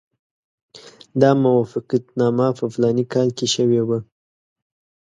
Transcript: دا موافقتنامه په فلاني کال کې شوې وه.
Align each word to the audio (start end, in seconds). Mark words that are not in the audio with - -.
دا 1.21 1.31
موافقتنامه 1.45 2.47
په 2.57 2.65
فلاني 2.73 3.05
کال 3.13 3.29
کې 3.37 3.47
شوې 3.55 3.81
وه. 3.87 3.99